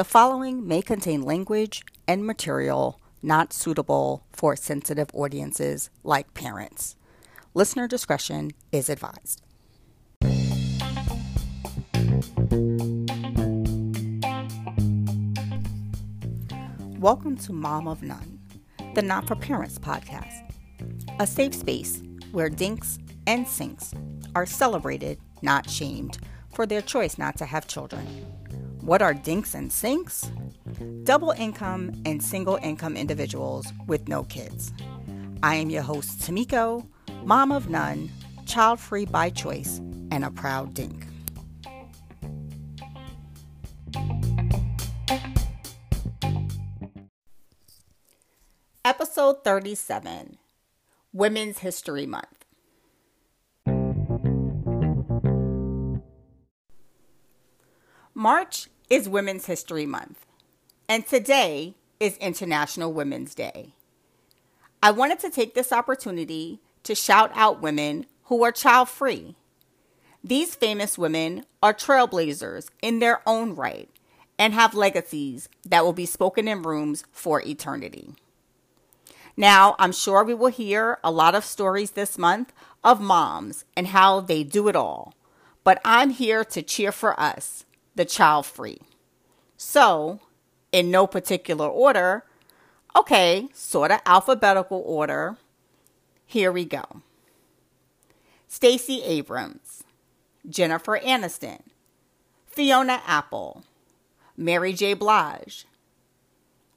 [0.00, 6.96] The following may contain language and material not suitable for sensitive audiences like parents.
[7.52, 9.42] Listener discretion is advised.
[16.98, 18.40] Welcome to Mom of None,
[18.94, 20.50] the Not for Parents podcast,
[21.18, 23.92] a safe space where dinks and sinks
[24.34, 26.16] are celebrated, not shamed,
[26.54, 28.39] for their choice not to have children.
[28.90, 30.32] What are dinks and sinks?
[31.04, 34.72] Double income and single income individuals with no kids.
[35.44, 36.84] I am your host, Tamiko,
[37.22, 38.10] mom of none,
[38.46, 39.78] child free by choice,
[40.10, 41.06] and a proud dink.
[48.84, 50.36] Episode 37
[51.12, 52.44] Women's History Month.
[58.12, 60.26] March is Women's History Month,
[60.88, 63.72] and today is International Women's Day.
[64.82, 69.36] I wanted to take this opportunity to shout out women who are child free.
[70.24, 73.88] These famous women are trailblazers in their own right
[74.40, 78.14] and have legacies that will be spoken in rooms for eternity.
[79.36, 82.52] Now, I'm sure we will hear a lot of stories this month
[82.82, 85.14] of moms and how they do it all,
[85.62, 87.64] but I'm here to cheer for us
[88.00, 88.78] the child free.
[89.58, 90.20] So,
[90.72, 92.24] in no particular order,
[92.96, 95.36] okay, sort of alphabetical order,
[96.24, 97.02] here we go.
[98.48, 99.84] Stacey Abrams,
[100.48, 101.60] Jennifer Aniston,
[102.46, 103.64] Fiona Apple,
[104.34, 104.94] Mary J.
[104.94, 105.66] Blige,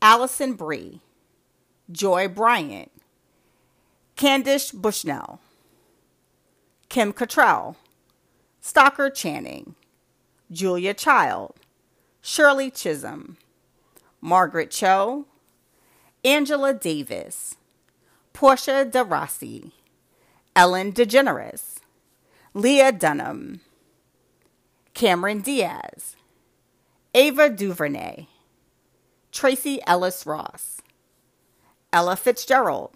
[0.01, 0.99] Alison Brie,
[1.89, 2.91] Joy Bryant,
[4.17, 5.39] Candace Bushnell,
[6.89, 7.77] Kim Cattrall,
[8.59, 9.75] Stockard Channing,
[10.53, 11.55] Julia Child,
[12.21, 13.37] Shirley Chisholm,
[14.21, 15.25] Margaret Cho,
[16.23, 17.55] Angela Davis,
[18.33, 19.73] Portia de Rossi,
[20.55, 21.79] Ellen DeGeneres,
[22.53, 23.61] Lena Dunham,
[24.93, 26.15] Cameron Diaz,
[27.15, 28.27] Ava DuVernay,
[29.31, 30.81] Tracee Ellis Ross,
[31.91, 32.91] Ella Fitzgerald,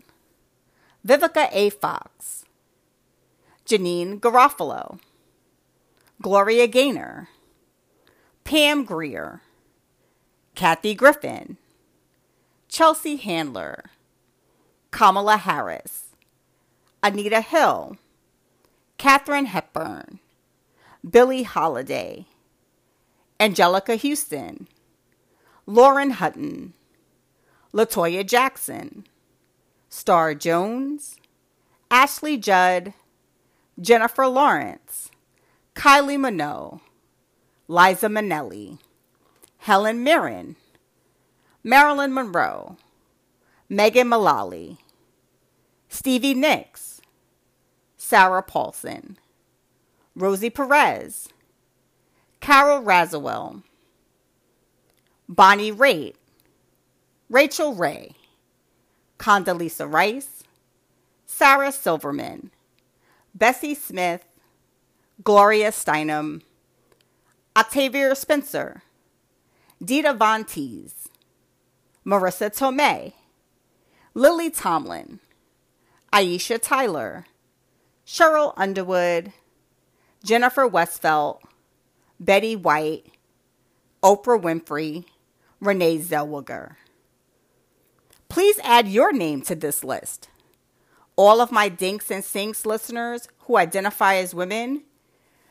[1.06, 1.72] Vivica A.
[1.72, 2.46] Fox,
[3.66, 5.00] Janeane Garofalo,
[6.22, 7.28] Gloria Gaynor,
[8.48, 9.42] Pam Grier,
[10.56, 11.58] Kathy Griffin,
[12.70, 13.84] Chelsea Handler,
[14.90, 16.16] Kamala Harris,
[17.04, 17.98] Anita Hill,
[18.98, 20.20] Katharine Hepburn,
[21.08, 22.26] Billie Holiday,
[23.38, 24.70] Anjelica Huston,
[25.66, 26.72] Lauren Hutton,
[27.74, 29.06] Latoya Jackson,
[29.90, 31.18] Star Jones,
[31.92, 32.94] Ashley Judd,
[33.78, 35.12] Jennifer Lawrence,
[35.76, 36.80] Kylie Minogue,
[37.68, 38.78] Liza Minnelli,
[39.58, 40.56] Helen Mirren,
[41.64, 42.78] Marilyn Monroe,
[43.68, 44.78] Megan Mullally,
[45.90, 47.02] Stevie Nicks,
[47.98, 49.18] Sarah Paulson,
[50.16, 51.28] Rosie Perez,
[52.40, 53.64] Carole Radziwill,
[55.28, 56.16] Bonnie Raitt,
[57.30, 58.16] Rachael Ray,
[59.20, 60.44] Condoleezza Rice,
[61.26, 62.52] Sarah Silverman,
[63.36, 64.24] Bessie Smith,
[65.22, 66.42] Gloria Steinem,
[67.58, 68.84] Octavia Spencer,
[69.84, 71.08] Dita Von Teese,
[72.06, 73.14] Marisa Tomei,
[74.14, 75.20] Lily Tomlin,
[76.14, 77.26] Aisha Tyler,
[78.06, 79.34] Sheryl Underwood,
[80.24, 81.40] Jennifer Westfeldt,
[82.20, 83.08] Betty White,
[84.04, 85.06] Oprah Winfrey,
[85.60, 86.76] Renee Zellweger.
[88.30, 90.30] Please add your name to this list.
[91.16, 94.84] All of my Dinks and Sinks listeners who identify as women,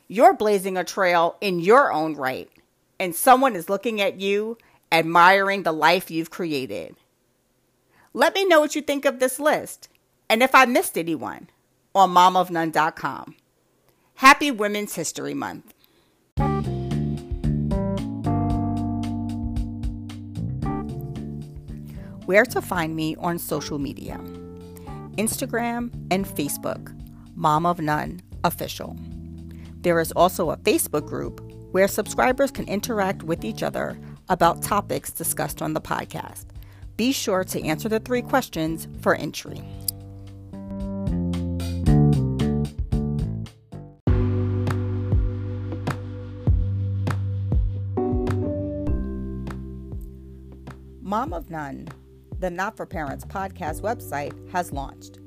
[0.08, 2.50] you're blazing a trail in your own right,
[2.98, 4.56] and someone is looking at you,
[4.92, 6.94] admiring the life you've created.
[8.14, 9.88] Let me know what you think of this list,
[10.28, 11.50] and if I missed anyone,
[11.94, 13.36] on momofnone.com.
[14.16, 15.74] Happy Women's History Month.
[22.26, 24.20] Where to find me on social media
[25.16, 26.94] Instagram and Facebook,
[27.34, 28.96] Mom of None Official.
[29.80, 31.40] There is also a Facebook group
[31.72, 36.46] where subscribers can interact with each other about topics discussed on the podcast.
[36.96, 39.62] Be sure to answer the three questions for entry.
[51.02, 51.86] Mom of None,
[52.40, 55.20] the Not for Parents podcast website, has launched.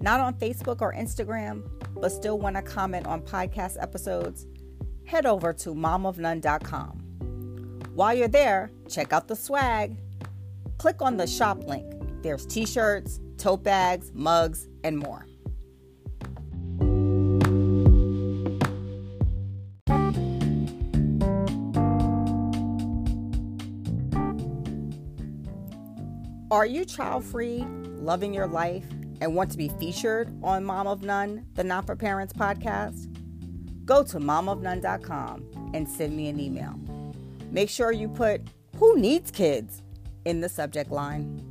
[0.00, 1.62] Not on Facebook or Instagram,
[2.00, 4.46] but still want to comment on podcast episodes?
[5.04, 6.98] Head over to momofnone.com.
[7.94, 9.96] While you're there, check out the swag.
[10.78, 11.92] Click on the shop link.
[12.22, 15.26] There's t shirts, tote bags, mugs, and more.
[26.50, 27.64] Are you child free,
[28.00, 28.84] loving your life,
[29.20, 33.06] and want to be featured on Mom of None, the Not for Parents podcast?
[33.84, 36.78] Go to momofnone.com and send me an email.
[37.50, 38.42] Make sure you put
[38.76, 39.82] Who Needs Kids
[40.24, 41.46] in the subject line.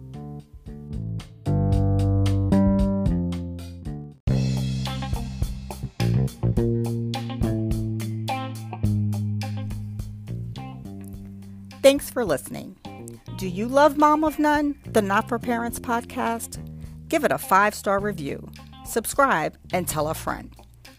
[11.81, 12.75] Thanks for listening.
[13.37, 16.68] Do you love Mom of None, the Not for Parents podcast?
[17.09, 18.49] Give it a five star review,
[18.85, 20.55] subscribe, and tell a friend.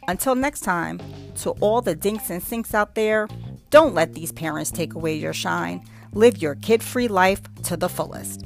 [0.09, 1.01] Until next time,
[1.37, 3.29] to all the dinks and sinks out there,
[3.71, 5.85] don't let these parents take away your shine.
[6.12, 8.45] Live your kid free life to the fullest.